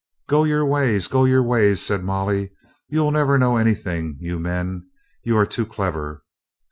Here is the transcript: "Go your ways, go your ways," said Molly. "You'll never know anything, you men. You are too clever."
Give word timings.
"Go 0.27 0.45
your 0.45 0.65
ways, 0.65 1.05
go 1.07 1.25
your 1.25 1.43
ways," 1.43 1.79
said 1.79 2.03
Molly. 2.03 2.49
"You'll 2.87 3.11
never 3.11 3.37
know 3.37 3.57
anything, 3.57 4.17
you 4.19 4.39
men. 4.39 4.89
You 5.21 5.37
are 5.37 5.45
too 5.45 5.67
clever." 5.67 6.23